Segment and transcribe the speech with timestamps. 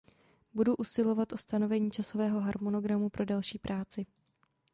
[0.53, 4.05] Budou usilovat o stanovení časového harmonogramu pro další práci.